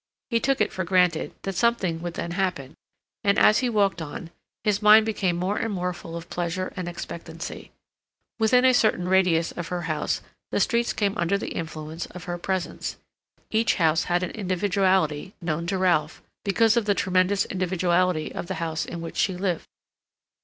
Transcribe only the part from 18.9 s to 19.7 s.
which she lived.